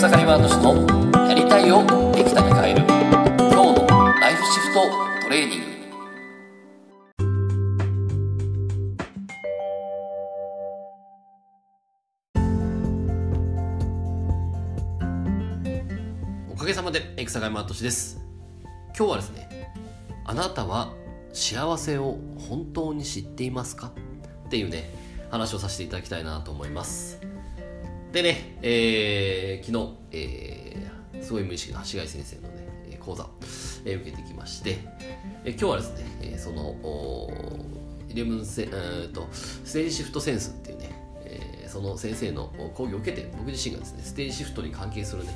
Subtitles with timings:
[0.00, 3.86] 草刈ワード氏のやりたいをできたに変える今日の
[4.18, 4.80] ライフシフト
[5.24, 5.66] トレーニング。
[16.50, 18.18] おかげさまで草刈ワード氏です。
[18.96, 19.70] 今日はですね
[20.24, 20.94] あなたは
[21.34, 22.16] 幸せを
[22.48, 23.92] 本当に知っていますか？
[24.46, 24.94] っていうね
[25.30, 27.20] 話をさせていただきたいなと思います。
[28.12, 33.28] でね、えー、昨日、えー、すごい無意識な橋貝先生のね講座、
[33.84, 34.78] えー、受けてきまして、
[35.44, 36.74] えー、今日はですね、えー、その
[38.08, 40.90] イレブンセ、えーと、ステージシフトセンスっていうね、
[41.24, 45.30] えー、その先生の講義を受けて僕自身がですねステージシフトに関係するね、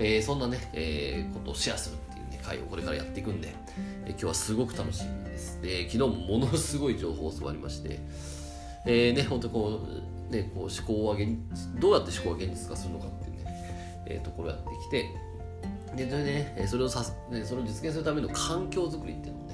[0.00, 3.54] えー、そんなね、えー、ことをシェアするっていうね会をこれからやっていくんで、
[4.06, 5.62] えー、今日はすごく楽しみです。
[5.62, 8.00] で昨日もものすごい情報を教わりまして
[8.86, 9.80] えーね、本当こ
[10.30, 11.36] う、ね、こう思考を現
[11.78, 13.44] どうやって思考を現実化するのかっていうね、
[14.06, 15.06] えー、ところをやってきて、
[15.96, 19.52] で、ね、それをさね、それを実現するための環境づくりっていうのをね、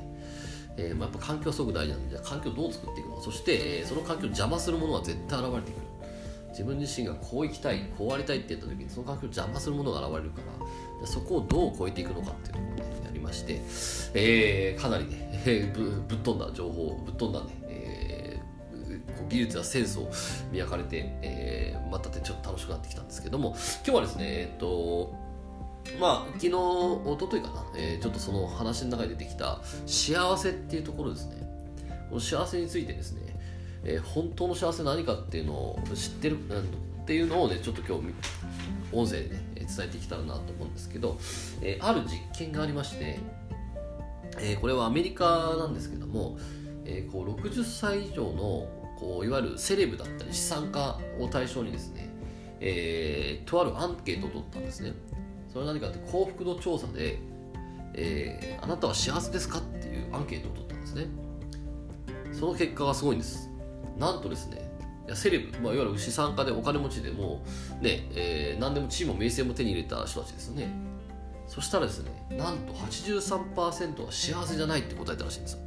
[0.77, 5.89] えーまあ、やっぱ環境はすごく大事なんで、じゃ環境をどう作っていくのかそして、えー、その環境を邪魔するものは絶対現れてくる。
[6.50, 10.41] 自分自身がこう生きたい、こうありたいって言った時に、その環境を邪魔するものが現れるか
[11.00, 13.61] ら、そこをどう超えていくのかっていうところをね、やりまして、
[14.14, 17.67] えー、かなりね、えぶぶっ飛んだ情報、ぶっ飛んだね、
[19.28, 20.10] 技術やセンスを
[20.52, 25.14] 磨かれて、えー、またちょっと楽しくなってきたんですけども今日はですねえっと
[26.00, 31.48] まあ昨日一昨日かな、えー、ちょっとその話の中に出てきた幸せっていうところですね。
[32.08, 33.36] この幸せについてですね、
[33.84, 38.14] えー、本当の幸せ何かっていうのを知ってるっていうのをねちょっと今日
[38.92, 41.18] 音声でね伝えていけたらなと思うんですけど、
[41.62, 43.18] えー、ある実験がありまして、
[44.40, 46.38] えー、これはアメリカなんですけども、
[46.84, 48.68] えー、こう60歳以上の
[48.98, 52.10] こういわゆるセレブだったり資産家を対象にですね、
[52.60, 54.92] えー、とあるアンケートを取ったんですね。
[55.52, 57.18] それは何かって幸福度調査で、
[57.94, 61.06] えー、あなたは幸せですかっていうアンケートを取ったんですね。
[62.33, 63.48] その結果がすごいんです。
[63.98, 64.70] なんとですね
[65.06, 67.42] いやセレブ、まあ、いわゆる資産家でお金持ちでも、
[67.80, 70.68] ねえー、何でも地位も名声も手に入れた人たちですよね。
[71.46, 75.61] そしたらですねなんと83%は幸せじゃないって答えたらしいんですよ。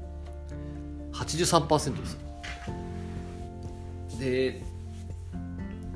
[1.13, 2.17] 83%です。
[4.21, 4.61] で、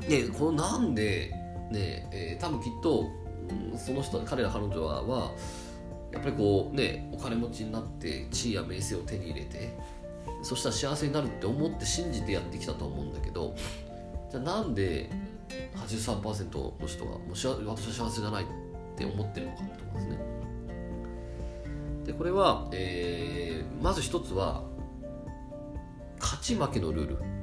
[0.09, 1.31] ね、このなんで、
[1.71, 3.05] ねえー、多分きっと、
[3.77, 5.31] その人彼ら彼女はは
[6.11, 9.77] やっぱりこうねお金持ちになって地位や名声を手に入れて
[10.41, 13.55] そしたら幸せになるって思って信じてやってきたと思うんだけど
[14.31, 15.11] じゃあなんで
[15.75, 18.47] 83%の人がもう私は幸せじゃないっ
[18.97, 20.19] て思ってるのかって思うんですね。
[22.05, 24.63] でこれは、えー、まず一つは
[26.19, 27.34] 勝ち負けのルール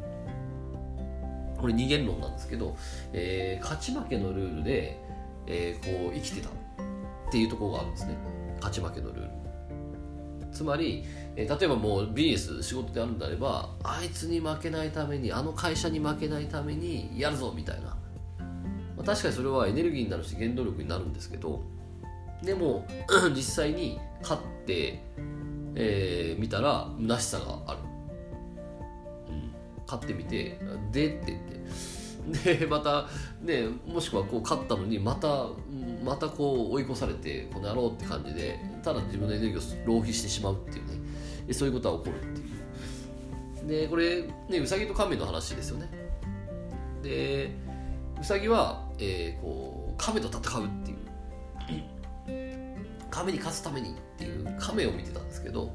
[1.63, 2.77] これ二元論なんですけど、
[3.13, 5.01] えー、勝ち負けのルールで、
[5.47, 6.53] えー、こう生きてたっ
[7.31, 8.17] ていうところがあるんですね。
[8.57, 9.31] 勝ち負けのルール。
[10.53, 11.05] つまり、
[11.37, 17.97] えー、例えばもうビジネス仕事であるんであればあいつに負けないためにあの会社に負けないためにやるぞみたいな、ま
[18.99, 21.63] あ、確かにそれはエネルギーになるし原動力になるんですけど
[22.43, 22.87] でも
[23.35, 25.03] 実際に勝って、
[25.75, 27.92] えー、見たら虚しさがある。
[29.93, 30.59] 買ってみて
[30.91, 31.63] 「で」って言って。
[32.23, 33.09] でまた
[33.41, 35.49] ねもしくはこう勝ったのにまた
[36.05, 41.53] またこう追い越されてこの野郎って感じでただ自分のエネルギーを浪費してしまうっていうね。
[41.53, 42.45] そういうことは起こるってい
[43.67, 43.83] う。
[43.83, 45.91] でこれねうさぎと亀の話ですよね。
[47.03, 47.51] で
[48.21, 51.03] うさぎは、えー、こう亀と戦うっていう。
[53.11, 55.71] 亀に勝つためにっていう亀を見てたんですけど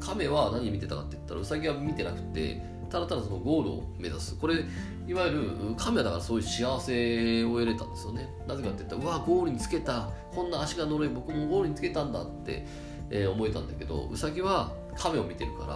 [0.00, 4.36] 亀は何見てたかって言ったらうさぎは見てなくてただただそのゴールを目指す。
[4.36, 4.64] これ
[5.06, 8.28] いわゆるカメラだからそういう幸せを得れたんですよね。
[8.46, 10.10] なぜかって言ったらうわゴールにつけた。
[10.34, 12.66] こんな足が乗れ僕もゴールにつけたんだって、
[13.10, 15.66] えー、思えたんだけどウサギは亀を見てるか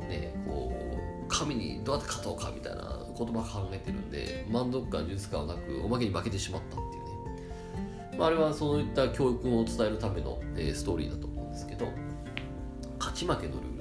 [0.00, 7.04] らねこう神にどうやって勝とうかみたいな言葉考えてるんで満足感充実感はなくおまけに負けてしまったっていう
[8.12, 11.88] ね、まあ、あれはそういった教育を伝えるための、えー、ストーリーだと思うんですけど
[12.98, 13.77] 勝ち負けのルール。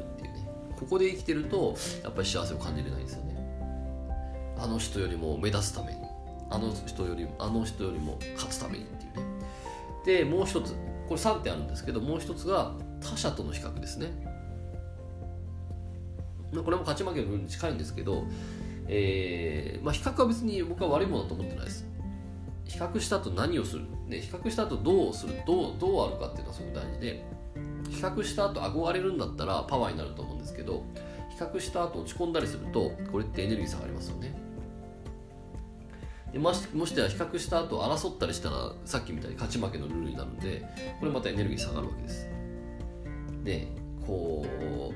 [0.80, 3.36] ここで生きてるとやっぱり幸せを感じれないんですよね。
[4.60, 6.00] あの人よりも目立つために。
[6.50, 9.24] あの人よりもあの人よりも勝つためにっていうね。
[10.06, 10.74] でもう一つ。
[11.08, 14.08] これ3点あるんですけどもう一つが他者との比較ですね。
[16.54, 18.24] これも勝ち負けのルールに近いんですけど、
[18.88, 21.86] えーまあ、比較は別に僕は悪いものだと思ってないです。
[22.66, 25.34] 比較した後何をする、ね、比較した後どうする？
[25.46, 27.26] どうどうあるかっていうのはすごく大事で
[27.90, 30.84] 比較した後憧れるんだったらパワーになると思うんけど
[31.30, 34.36] 比較した後落ち込んだりするとこれってエネルギー下がりますよね。
[36.34, 40.62] でましもしては比較した後争ったりしたらさっきみたいに勝ち負けのルールになるんで
[41.00, 42.30] これまたエネルギー下がるわけです。
[43.44, 43.68] で
[44.06, 44.46] こ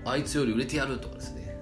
[0.03, 1.57] うあいつより売れてやるとかですね。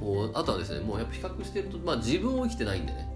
[0.00, 3.08] こうあとはですねもうやっぱ比較してると、まあ、自分を生きてないんでね、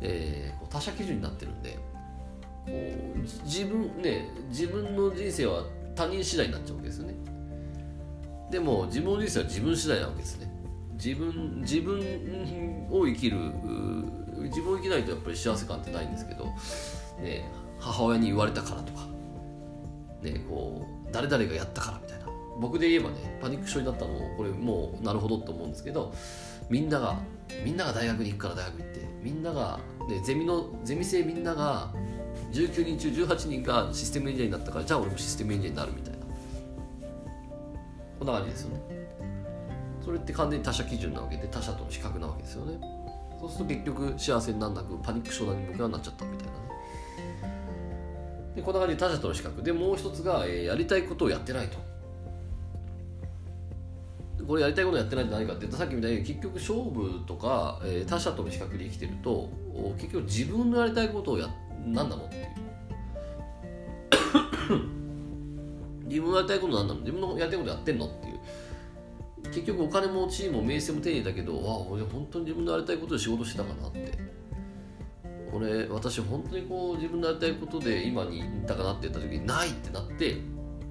[0.00, 1.78] えー、他者基準になってるんで
[2.66, 5.64] こう自分ね自分の人生は
[5.94, 7.14] 他人次第になっちゃうわけですよね。
[8.50, 10.50] でも自分の人生は自分次第なわけですね。
[10.94, 13.36] 自分自分を生きる
[14.44, 16.44] 自分を生きないとやっぱり幸せ感ってないんですけど、
[17.22, 19.06] ね、母親に言われたからとか、
[20.22, 22.26] ね、こう誰々がやったからみたいな。
[22.60, 26.12] 僕で言えばねパニック症になったのもこれもうなるほどと思うんですけど
[26.68, 27.20] みんなが
[27.64, 29.78] みんなが大学に行くから大学行ってみんなが、
[30.08, 31.92] ね、ゼミのゼミ生みんなが
[32.52, 36.17] 19人中18人がシステムエンジニアになったからじゃあ俺もシステムエンジニアになるみたいな。
[38.18, 38.82] こんな感じですよね。
[40.04, 42.80] それって完全に他者基準なわけで他者との比較なわけですよね。
[43.40, 46.58] そうすると結局幸せになんなくパニック症に僕はなっちゃったみたいなね。
[48.56, 49.62] でこんな感じで他者との比較。
[49.62, 51.78] でもう一つが、えー、やりたいことをやってないと。
[54.46, 59.50] これやりたいことやってないって何かって言ったさっきみたいに結局勝負とか、えー、他者との比較で生きてると
[59.98, 61.48] 結局自分のやりたいことをや
[61.84, 62.67] 何なのっていう。
[66.08, 67.00] 自分のやりたいこと何なの？
[67.00, 68.06] 自分のやりたいことやってんの？
[68.06, 68.38] っていう。
[69.52, 74.18] 結局お金も地位も名声も手に入れたけどあ俺本当に自分のやりたいことで仕事してたかなって。
[75.50, 80.36] 俺私本当にこう自分のやりたいことで今にいったかなって言った時にないってなって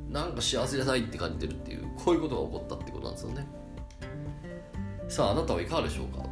[0.10, 3.48] なんか幸せじゃないって感じてるっていうこういうことが起こったってことなんですよね。
[5.10, 6.26] さああなたはいかがでしょうか？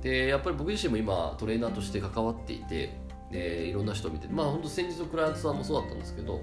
[0.00, 2.98] でやっぱり僕自身も今トレーナーとして関わっていて
[3.32, 6.40] えー、いろんな人見てまあ本当先日のクライアントさんもそうだったんですけど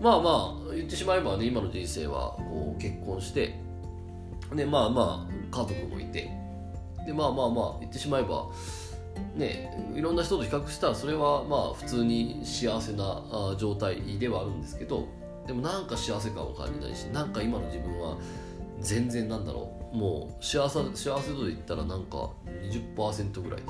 [0.00, 3.58] まあまあ言ってしまえばね今の人生はこう結婚して
[4.54, 6.30] でまあまあ家族もいて
[7.06, 8.46] でまあまあまあ言ってしまえば
[9.34, 13.22] ねいろんな人と比較したらそれはまあ普通に幸せな
[13.58, 15.08] 状態ではあるんですけど
[15.46, 18.16] でもなんか幸せ感を感じないしなんか今の自分は
[18.80, 22.30] 全然なんだろうもう幸せ幸せ度で言ったらなんか
[22.96, 23.60] 20%ぐらい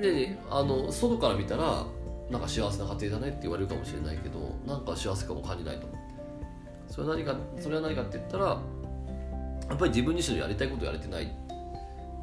[0.00, 1.86] であの外から見たら
[2.30, 5.86] なんか幸せな家庭だねって言われるかもしれないけどなんか幸せかも感じないと
[6.88, 8.60] それは何かそれは何かって言ったら
[9.68, 11.26] やっぱり自分自身のやりたいことやれてない、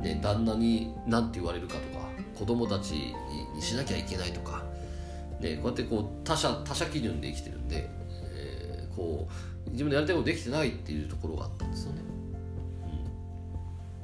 [0.01, 2.05] ね、旦那に何て言われるかとか
[2.37, 3.13] 子供たち
[3.53, 4.63] にしなきゃいけないとか、
[5.39, 7.89] ね、こうやってこう他者他者基準で生きてるんで、
[8.23, 9.27] えー、こ
[9.67, 12.01] う自分のやりたいことできてないっていうところがあったんですよね。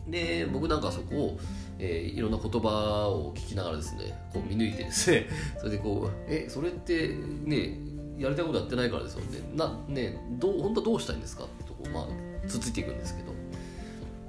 [0.06, 1.40] うん、で僕なんかそこを
[1.80, 5.27] えー、いろんな言葉を聞きながらですねこう見抜いてですね
[5.60, 7.10] それでこう「えそれって
[7.44, 7.80] ね
[8.18, 13.33] やりたいことやってないからですよねなねどう本当はどうしたいんですか?」ってとこまあつついていくんですけど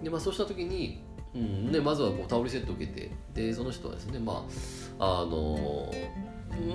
[0.03, 1.01] で、まあ、そうした時に、
[1.35, 4.47] うんね、まずはこうタオルセットを受けてでその人はですねま
[4.99, 5.93] ああの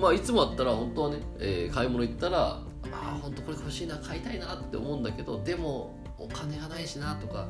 [0.00, 7.48] まあいつもだったら本当はね、えー、買い物行ったらああ本当これ欲しいな買いたいなって思うんだけどでもお金がないしなとか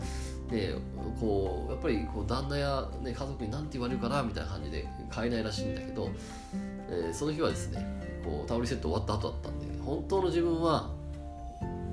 [0.52, 0.74] で
[1.18, 6.10] こうやっぱりこう旦那や、ね、家族に何て言われるかなみたいな感じで買えないらしいんだけど、
[6.90, 7.84] えー、その日はですね
[8.24, 10.90] こうタオルセット終わった後だったんで本当の自分は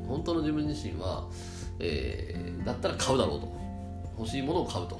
[0.07, 1.27] 本当の自分自身は、
[1.79, 3.59] えー、だったら買うだろうと。
[4.19, 4.99] 欲しいものを買うと、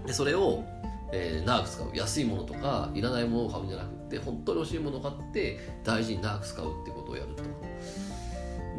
[0.00, 0.64] うん、でそれを、
[1.12, 1.90] えー、長く使う。
[1.94, 7.42] 安いものとかいらないものを買うんじゃなくて本当に欲しいものを買って大事に長く使うってことをやると。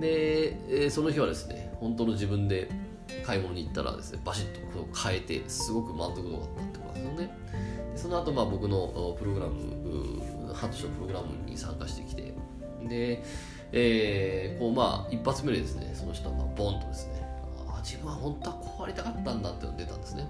[0.02, 2.70] で、えー、その日はですね本当の自分で
[3.26, 7.38] 買い物に行ったらですねバシッと変えてすごく満足度があったってことですよね。
[7.92, 12.34] でその後まあ僕のプログラム半年のプログラムに参加してきて
[12.88, 13.24] で、
[13.72, 17.26] えー、こうまあ一発目でですねその人はボンとですね
[17.68, 20.28] あ自分は本当はこうありたかったんだっていうのが出たんですね。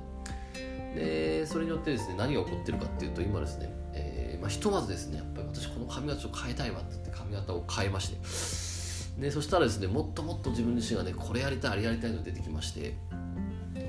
[0.96, 8.71] でそれによってですね何が起こってるかっていうと今ですね、えーまあ、ひとまずですねやっぱり私この髪型を変えたいわって言って髪型を変えまして
[9.18, 12.96] でそしたらですねもっともっと自分自身がねこれやりたいあれやりたいの出てきまして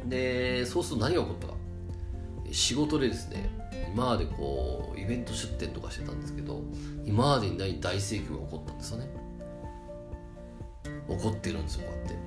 [0.06, 1.54] でそうすると何が起こったか。
[2.50, 3.48] 仕事でですね
[3.94, 6.62] 今までこうイベント出店とかしてたんですけど
[7.04, 9.08] 今までにない大盛況が起こったんですよね。
[11.08, 12.21] 起こってるんですよこうやって。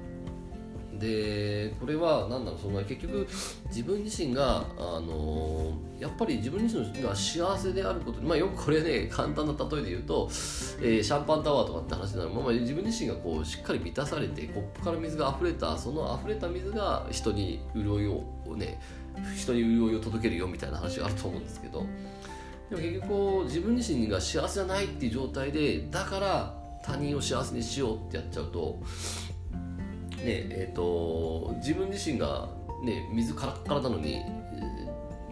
[1.00, 3.28] でこれは何だろうその結局
[3.68, 10.28] 自分自身が、あのー、やっぱり自分自身が幸せであることまあよくこれね簡単な例えで言うと、
[10.82, 12.30] えー、シャンパンタワーとかって話になる。
[12.32, 18.80] まま自分自身がこうしっかり満たされてコップから水が溢れたその溢れた水が人に潤いをね
[19.36, 21.86] 人に潤いを届けるよみたいな話があると思うんですけど。
[22.70, 28.78] でも結局こう自分自身が幸せじゃないっていう状態でだから他人を幸せにしようってやっちゃうと
[30.22, 32.50] えーと、自分自身が、
[32.84, 34.22] ね、水カラッカラなのに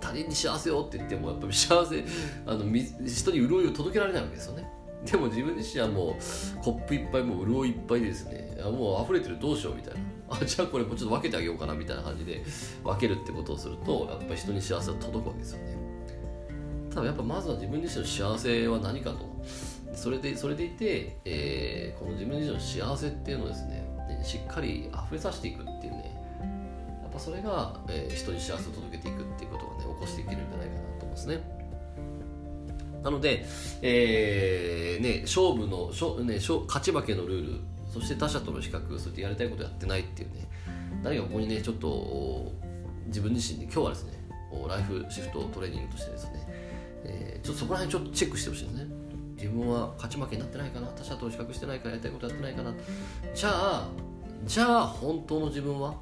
[0.04, 2.04] 他人に幸せをって言ってもやっぱり幸せ
[2.46, 2.66] あの
[3.06, 4.68] 人に潤いを届けられないわけですよね。
[5.06, 10.00] でも自分自身はもうコップいっぱいもう潤いいっぱいですねもう溢れてるどうしようみたいな。
[10.30, 12.44] あじゃあこれもうちょっと分けてあげようかなみたいな感じで
[12.84, 15.78] 分けるってことをするとやっぱり人に幸せが届くわけですよね。
[16.90, 19.34] ただやっぱまずは自分自身の幸せは何かと。
[19.96, 23.83] それでそれでいて、えー、この自分自身の幸せっていうのをですね
[24.24, 26.12] しっかり溢れさせていくっていうね
[27.04, 31.64] やっぱそれが、えー、人に幸せを届けていくっていうことがね起こしていけるんじゃないかなと思うんですね。
[33.04, 33.46] なので、
[33.82, 37.60] えーね、勝負の勝、ね、勝ち負けのルール
[37.92, 40.48] そして他者との比較そうやってやりたいことやってないっていうね
[41.04, 42.52] 何かここにねちょっと
[43.08, 44.24] 自分自身で今日はですね
[44.68, 46.48] ライフシフトトレーニングとしてですね、
[47.04, 48.86] えー、ちょっとそこら辺ちょっとチェックしてほしいですね。
[49.36, 52.74] 自分は勝ち負けになってないかな他者と比較してないかやりたいことやってないかな。
[53.36, 53.90] じゃあ
[54.46, 55.96] じゃあ本当の自分は？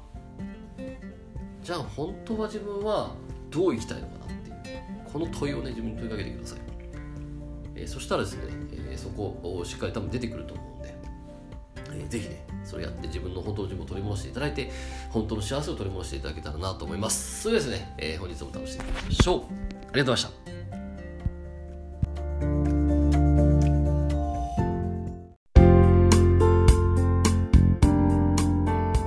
[1.62, 3.14] じゃあ本当は自分は
[3.50, 4.28] どう生きたいのかなっ
[4.62, 4.78] ていう
[5.12, 6.58] この問いをね自分に問いかけてください、
[7.76, 10.94] えー、そしたらですね、えー、そこをしっかり多分出てくると思うんで、
[11.92, 14.72] えー、ぜひねそれやって自分の本当の自分を取り戻していただいて
[15.10, 17.42] 本当の幸せを取り戻していただけたらなと思います。
[17.42, 19.38] それですね、えー、本日も楽しんでいきましょう。
[19.38, 20.41] ありがとうございました。